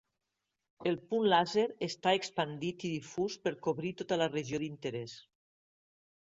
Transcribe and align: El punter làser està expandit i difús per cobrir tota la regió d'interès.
El 0.91 0.95
punter 1.11 1.27
làser 1.33 1.65
està 1.87 2.13
expandit 2.19 2.87
i 2.89 2.91
difús 2.95 3.37
per 3.45 3.53
cobrir 3.69 3.93
tota 4.01 4.19
la 4.23 4.31
regió 4.33 4.63
d'interès. 4.65 5.15